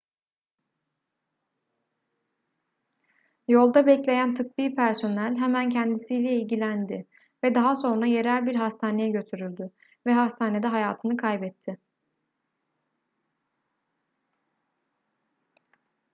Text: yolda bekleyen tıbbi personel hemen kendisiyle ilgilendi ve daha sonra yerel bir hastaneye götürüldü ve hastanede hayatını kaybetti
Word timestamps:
yolda 3.47 3.85
bekleyen 3.87 4.35
tıbbi 4.35 4.75
personel 4.75 5.35
hemen 5.37 5.69
kendisiyle 5.69 6.35
ilgilendi 6.41 7.07
ve 7.43 7.55
daha 7.55 7.75
sonra 7.75 8.05
yerel 8.05 8.45
bir 8.45 8.55
hastaneye 8.55 9.09
götürüldü 9.09 9.71
ve 10.07 10.13
hastanede 10.13 10.67
hayatını 10.67 11.17
kaybetti 11.17 11.77